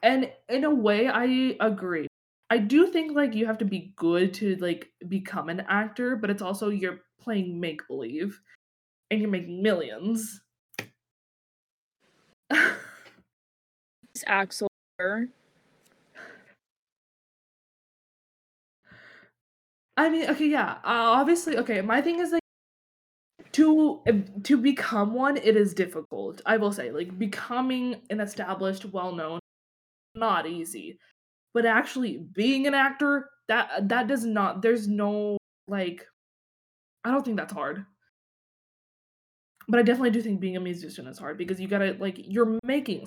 And 0.03 0.31
in 0.49 0.65
a 0.65 0.75
way, 0.75 1.09
I 1.09 1.57
agree. 1.61 2.09
I 2.53 2.59
do 2.59 2.87
think 2.87 3.17
like 3.17 3.35
you 3.35 3.47
have 3.47 3.57
to 3.59 3.65
be 3.65 3.95
good 3.97 4.35
to 4.35 4.57
like 4.57 4.93
become 5.09 5.49
an 5.49 5.61
actor, 5.71 6.17
but 6.17 6.29
it's 6.29 6.43
also 6.43 6.69
you're 6.69 7.01
playing 7.19 7.59
make 7.59 7.81
believe 7.89 8.43
and 9.11 9.23
you're 9.23 9.31
making 9.31 9.63
millions. 9.63 10.43
Axel. 14.27 14.69
I 19.97 20.11
mean, 20.11 20.29
okay, 20.29 20.49
yeah. 20.49 20.73
Uh, 20.85 21.17
obviously, 21.17 21.57
okay. 21.57 21.81
My 21.81 22.03
thing 22.03 22.21
is 22.21 22.33
like 22.33 22.43
to 23.53 24.03
to 24.43 24.59
become 24.59 25.15
one 25.15 25.37
it 25.37 25.57
is 25.57 25.75
difficult 25.75 26.41
i 26.47 26.57
will 26.57 26.73
say 26.73 26.91
like 26.91 27.19
becoming 27.19 28.01
an 28.09 28.19
established 28.19 28.87
well-known 28.87 29.39
not 30.15 30.47
easy 30.47 30.99
but 31.55 31.67
actually 31.67 32.25
being 32.35 32.67
an 32.67 32.75
actor 32.75 33.29
that 33.49 33.89
that 33.89 34.07
does 34.07 34.25
not 34.25 34.63
there's 34.63 34.89
no 34.89 35.37
like 35.69 36.07
i 37.05 37.11
don't 37.11 37.25
think 37.25 37.37
that's 37.37 37.53
hard 37.53 37.85
but 39.69 39.79
i 39.79 39.83
definitely 39.83 40.11
do 40.11 40.23
think 40.23 40.41
being 40.41 40.57
a 40.57 40.61
musician 40.61 41.07
is 41.07 41.19
hard 41.19 41.39
because 41.39 41.61
you 41.61 41.69
gotta 41.69 41.97
like 41.99 42.17
you're 42.19 42.59
making 42.65 43.07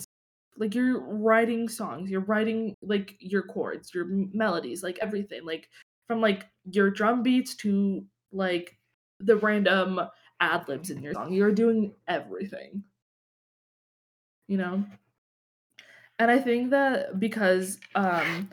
like 0.57 0.73
you're 0.73 1.01
writing 1.01 1.67
songs 1.67 2.09
you're 2.09 2.21
writing 2.21 2.73
like 2.81 3.15
your 3.19 3.43
chords 3.43 3.93
your 3.93 4.05
melodies 4.33 4.83
like 4.83 4.97
everything 5.01 5.43
like 5.45 5.67
from 6.07 6.21
like 6.21 6.45
your 6.71 6.89
drum 6.89 7.23
beats 7.23 7.55
to 7.55 8.03
like 8.31 8.77
the 9.19 9.35
random 9.37 9.99
ad 10.39 10.67
libs 10.67 10.89
in 10.89 11.01
your 11.01 11.13
song. 11.13 11.33
You're 11.33 11.51
doing 11.51 11.93
everything. 12.07 12.83
You 14.47 14.57
know? 14.57 14.83
And 16.19 16.31
I 16.31 16.39
think 16.39 16.71
that 16.71 17.19
because 17.19 17.79
um 17.95 18.49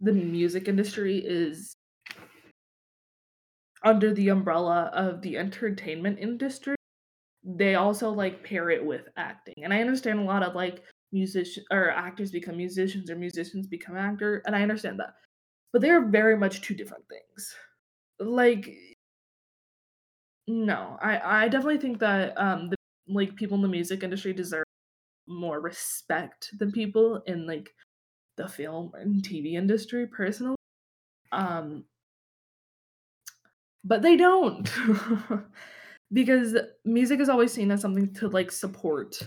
the 0.00 0.12
music 0.12 0.68
industry 0.68 1.18
is 1.24 1.74
under 3.84 4.12
the 4.12 4.28
umbrella 4.28 4.90
of 4.92 5.22
the 5.22 5.36
entertainment 5.36 6.18
industry, 6.18 6.76
they 7.44 7.76
also 7.76 8.10
like 8.10 8.44
pair 8.44 8.70
it 8.70 8.84
with 8.84 9.08
acting. 9.16 9.54
And 9.64 9.72
I 9.74 9.80
understand 9.80 10.20
a 10.20 10.24
lot 10.24 10.44
of 10.44 10.54
like 10.54 10.84
musician 11.12 11.64
or 11.70 11.90
actors 11.90 12.32
become 12.32 12.56
musicians 12.56 13.10
or 13.10 13.16
musicians 13.16 13.66
become 13.68 13.96
actor, 13.96 14.42
and 14.46 14.56
I 14.56 14.62
understand 14.62 15.00
that. 15.00 15.14
But 15.72 15.82
they're 15.82 16.08
very 16.08 16.36
much 16.38 16.62
two 16.62 16.74
different 16.74 17.04
things. 17.08 17.56
Like 18.20 18.76
no, 20.46 20.98
I 21.00 21.44
I 21.44 21.48
definitely 21.48 21.78
think 21.78 21.98
that 22.00 22.36
um 22.38 22.70
the 22.70 22.76
like 23.08 23.36
people 23.36 23.56
in 23.56 23.62
the 23.62 23.68
music 23.68 24.02
industry 24.02 24.32
deserve 24.32 24.64
more 25.26 25.60
respect 25.60 26.50
than 26.58 26.72
people 26.72 27.22
in 27.26 27.46
like 27.46 27.74
the 28.36 28.48
film 28.48 28.92
and 28.94 29.22
TV 29.22 29.54
industry 29.54 30.06
personally. 30.06 30.56
Um 31.32 31.84
but 33.84 34.02
they 34.02 34.16
don't. 34.16 34.70
because 36.12 36.56
music 36.84 37.20
is 37.20 37.28
always 37.28 37.52
seen 37.52 37.70
as 37.70 37.80
something 37.80 38.12
to 38.14 38.28
like 38.28 38.50
support 38.50 39.22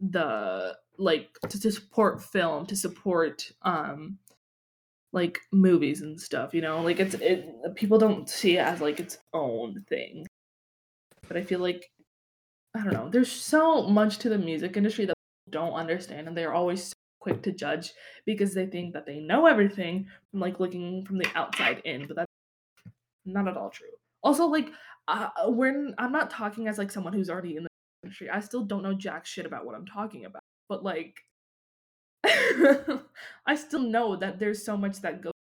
the 0.00 0.76
like 0.98 1.28
to, 1.48 1.60
to 1.60 1.70
support 1.70 2.22
film, 2.22 2.66
to 2.66 2.76
support 2.76 3.50
um 3.62 4.18
like 5.12 5.40
movies 5.52 6.00
and 6.02 6.20
stuff, 6.20 6.54
you 6.54 6.60
know? 6.60 6.82
Like 6.82 7.00
it's 7.00 7.14
it 7.14 7.46
people 7.74 7.98
don't 7.98 8.28
see 8.28 8.56
it 8.56 8.60
as 8.60 8.80
like 8.80 9.00
its 9.00 9.18
own 9.32 9.84
thing. 9.88 10.26
But 11.26 11.36
I 11.36 11.44
feel 11.44 11.60
like 11.60 11.90
I 12.74 12.82
don't 12.84 12.92
know, 12.92 13.08
there's 13.08 13.32
so 13.32 13.82
much 13.82 14.18
to 14.18 14.28
the 14.28 14.38
music 14.38 14.76
industry 14.76 15.06
that 15.06 15.17
don't 15.50 15.72
understand 15.74 16.28
and 16.28 16.36
they're 16.36 16.54
always 16.54 16.84
so 16.84 16.92
quick 17.20 17.42
to 17.42 17.52
judge 17.52 17.92
because 18.26 18.54
they 18.54 18.66
think 18.66 18.94
that 18.94 19.06
they 19.06 19.18
know 19.18 19.46
everything 19.46 20.06
from 20.30 20.40
like 20.40 20.60
looking 20.60 21.04
from 21.04 21.18
the 21.18 21.26
outside 21.34 21.80
in, 21.84 22.06
but 22.06 22.16
that's 22.16 22.32
not 23.24 23.48
at 23.48 23.56
all 23.56 23.70
true. 23.70 23.88
Also, 24.22 24.46
like 24.46 24.70
uh, 25.06 25.28
when 25.46 25.94
I'm 25.98 26.12
not 26.12 26.30
talking 26.30 26.68
as 26.68 26.78
like 26.78 26.90
someone 26.90 27.12
who's 27.12 27.30
already 27.30 27.56
in 27.56 27.64
the 27.64 27.68
industry, 28.02 28.30
I 28.30 28.40
still 28.40 28.64
don't 28.64 28.82
know 28.82 28.94
jack 28.94 29.26
shit 29.26 29.46
about 29.46 29.64
what 29.64 29.74
I'm 29.74 29.86
talking 29.86 30.24
about. 30.24 30.42
But 30.68 30.84
like 30.84 31.14
I 33.46 33.54
still 33.54 33.80
know 33.80 34.16
that 34.16 34.38
there's 34.38 34.64
so 34.64 34.76
much 34.76 35.00
that 35.00 35.22
goes. 35.22 35.32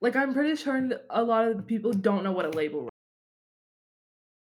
Like 0.00 0.14
I'm 0.14 0.34
pretty 0.34 0.56
sure 0.56 0.90
a 1.10 1.22
lot 1.22 1.48
of 1.48 1.66
people 1.66 1.92
don't 1.92 2.22
know 2.22 2.32
what 2.32 2.46
a 2.46 2.50
label. 2.50 2.88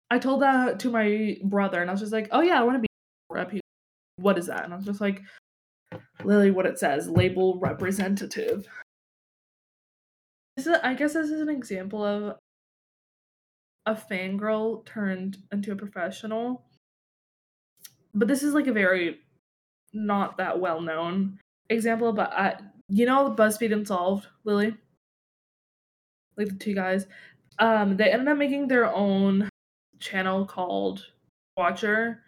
I 0.09 0.19
told 0.19 0.41
that 0.41 0.79
to 0.81 0.89
my 0.89 1.37
brother, 1.43 1.81
and 1.81 1.89
I 1.89 1.93
was 1.93 2.01
just 2.01 2.11
like, 2.11 2.27
"Oh 2.31 2.41
yeah, 2.41 2.59
I 2.59 2.63
want 2.63 2.75
to 2.75 2.81
be 2.81 2.87
rep." 3.31 3.53
What 4.17 4.37
is 4.37 4.47
that? 4.47 4.63
And 4.63 4.73
I 4.73 4.77
was 4.77 4.85
just 4.85 5.01
like, 5.01 5.21
"Lilli, 6.23 6.53
what 6.53 6.65
it 6.65 6.79
says, 6.79 7.09
label 7.09 7.59
representative." 7.59 8.67
This 10.57 10.67
is, 10.67 10.77
I 10.83 10.93
guess, 10.93 11.13
this 11.13 11.31
is 11.31 11.41
an 11.41 11.49
example 11.49 12.03
of 12.03 12.37
a 13.85 13.95
fangirl 13.95 14.85
turned 14.85 15.37
into 15.51 15.71
a 15.71 15.75
professional. 15.75 16.63
But 18.13 18.27
this 18.27 18.43
is 18.43 18.53
like 18.53 18.67
a 18.67 18.73
very 18.73 19.19
not 19.93 20.37
that 20.37 20.59
well 20.59 20.81
known 20.81 21.39
example, 21.69 22.13
but 22.13 22.31
I, 22.33 22.57
you 22.89 23.05
know, 23.05 23.33
BuzzFeed 23.33 23.73
Unsolved, 23.73 24.27
Lilli, 24.45 24.77
like 26.37 26.49
the 26.49 26.55
two 26.55 26.73
guys, 26.73 27.07
um, 27.59 27.97
they 27.97 28.11
ended 28.11 28.27
up 28.27 28.37
making 28.37 28.67
their 28.67 28.93
own 28.93 29.49
channel 29.99 30.45
called 30.45 31.05
Watcher, 31.57 32.23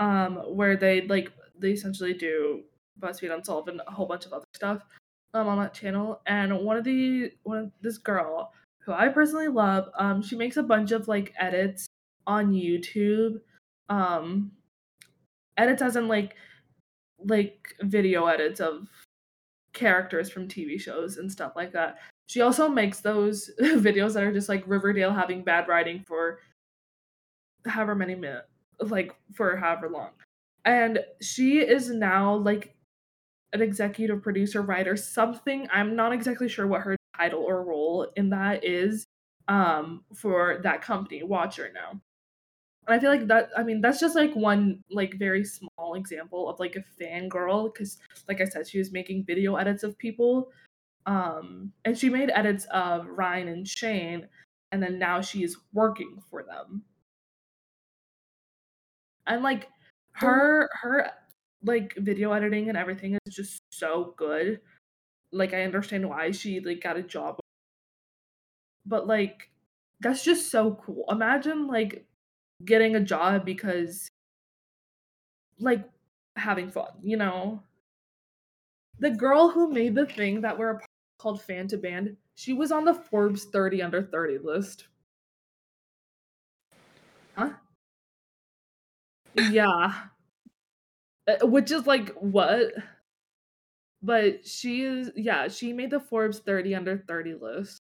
um, 0.00 0.36
where 0.56 0.76
they 0.76 1.02
like 1.02 1.30
they 1.56 1.70
essentially 1.70 2.14
do 2.14 2.62
BuzzFeed 2.98 3.32
Unsolved 3.32 3.68
and 3.68 3.80
a 3.86 3.90
whole 3.90 4.06
bunch 4.06 4.26
of 4.26 4.32
other 4.32 4.46
stuff 4.54 4.82
um 5.34 5.46
on 5.46 5.58
that 5.58 5.74
channel. 5.74 6.20
And 6.26 6.58
one 6.58 6.76
of 6.76 6.84
the 6.84 7.30
one 7.44 7.58
of 7.58 7.72
this 7.82 7.98
girl 7.98 8.52
who 8.80 8.92
I 8.92 9.08
personally 9.08 9.48
love, 9.48 9.88
um, 9.98 10.22
she 10.22 10.34
makes 10.36 10.56
a 10.56 10.62
bunch 10.62 10.90
of 10.90 11.06
like 11.06 11.32
edits 11.38 11.86
on 12.26 12.52
YouTube, 12.52 13.40
um, 13.88 14.50
edits 15.56 15.82
as 15.82 15.96
in 15.96 16.08
like 16.08 16.34
like 17.24 17.74
video 17.82 18.26
edits 18.26 18.60
of 18.60 18.88
characters 19.74 20.30
from 20.30 20.48
TV 20.48 20.80
shows 20.80 21.18
and 21.18 21.30
stuff 21.30 21.52
like 21.54 21.72
that. 21.72 21.98
She 22.26 22.40
also 22.40 22.68
makes 22.68 23.00
those 23.00 23.50
videos 23.60 24.14
that 24.14 24.22
are 24.22 24.32
just 24.32 24.48
like 24.48 24.64
Riverdale 24.66 25.12
having 25.12 25.44
bad 25.44 25.68
writing 25.68 26.04
for 26.06 26.38
however 27.66 27.94
many 27.94 28.14
minutes, 28.14 28.48
like 28.80 29.14
for 29.34 29.56
however 29.56 29.88
long. 29.88 30.10
And 30.64 31.00
she 31.20 31.60
is 31.60 31.90
now 31.90 32.34
like 32.34 32.74
an 33.52 33.62
executive 33.62 34.22
producer, 34.22 34.62
writer, 34.62 34.96
something. 34.96 35.66
I'm 35.72 35.96
not 35.96 36.12
exactly 36.12 36.48
sure 36.48 36.66
what 36.66 36.82
her 36.82 36.96
title 37.16 37.42
or 37.42 37.64
role 37.64 38.10
in 38.16 38.30
that 38.30 38.64
is 38.64 39.06
um 39.48 40.04
for 40.14 40.60
that 40.62 40.82
company, 40.82 41.22
Watcher 41.22 41.70
now. 41.74 42.00
And 42.86 42.96
I 42.96 42.98
feel 42.98 43.10
like 43.10 43.26
that 43.28 43.50
I 43.56 43.62
mean 43.62 43.80
that's 43.80 44.00
just 44.00 44.14
like 44.16 44.34
one 44.34 44.82
like 44.90 45.14
very 45.18 45.44
small 45.44 45.94
example 45.94 46.48
of 46.48 46.60
like 46.60 46.76
a 46.76 47.02
fangirl 47.02 47.72
because 47.72 47.98
like 48.28 48.40
I 48.40 48.44
said, 48.44 48.68
she 48.68 48.78
was 48.78 48.92
making 48.92 49.24
video 49.24 49.56
edits 49.56 49.82
of 49.82 49.98
people. 49.98 50.50
Um 51.06 51.72
and 51.84 51.96
she 51.98 52.08
made 52.08 52.30
edits 52.30 52.66
of 52.66 53.06
Ryan 53.08 53.48
and 53.48 53.68
Shane, 53.68 54.28
and 54.72 54.82
then 54.82 54.98
now 54.98 55.20
she 55.20 55.42
is 55.42 55.56
working 55.72 56.22
for 56.30 56.42
them. 56.42 56.84
And 59.26 59.42
like 59.42 59.64
mm-hmm. 59.64 60.26
her 60.26 60.70
her 60.82 61.10
like 61.62 61.94
video 61.96 62.32
editing 62.32 62.68
and 62.68 62.78
everything 62.78 63.18
is 63.26 63.34
just 63.34 63.60
so 63.70 64.14
good. 64.16 64.60
Like 65.32 65.54
I 65.54 65.62
understand 65.62 66.08
why 66.08 66.30
she 66.30 66.60
like 66.60 66.82
got 66.82 66.96
a 66.96 67.02
job. 67.02 67.38
But 68.86 69.06
like 69.06 69.50
that's 70.00 70.24
just 70.24 70.50
so 70.50 70.78
cool. 70.84 71.04
Imagine 71.10 71.66
like 71.66 72.06
getting 72.64 72.96
a 72.96 73.00
job 73.00 73.44
because 73.44 74.08
like 75.58 75.84
having 76.36 76.70
fun, 76.70 76.88
you 77.02 77.16
know. 77.16 77.62
The 78.98 79.10
girl 79.10 79.50
who 79.50 79.72
made 79.72 79.94
the 79.94 80.06
thing 80.06 80.40
that 80.42 80.58
we're 80.58 80.80
called 81.18 81.42
fan 81.42 81.68
to 81.68 81.78
band, 81.78 82.16
she 82.34 82.52
was 82.52 82.72
on 82.72 82.84
the 82.84 82.94
Forbes 82.94 83.44
30 83.44 83.82
under 83.82 84.02
30 84.02 84.38
list. 84.38 84.88
Huh? 87.36 87.50
Yeah. 89.48 90.08
Uh, 91.26 91.46
which 91.46 91.70
is 91.70 91.86
like 91.86 92.10
what? 92.16 92.72
But 94.02 94.46
she 94.46 94.82
is 94.82 95.10
yeah, 95.16 95.48
she 95.48 95.72
made 95.72 95.90
the 95.90 96.00
Forbes 96.00 96.38
30 96.40 96.74
under 96.74 96.98
30 96.98 97.34
list. 97.34 97.80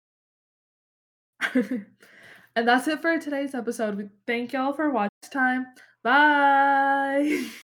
And 2.55 2.67
that's 2.67 2.87
it 2.87 3.01
for 3.01 3.19
today's 3.19 3.53
episode. 3.53 4.09
Thank 4.25 4.53
y'all 4.53 4.73
for 4.73 4.89
watching 4.89 5.11
time. 5.31 5.67
Bye. 6.03 7.47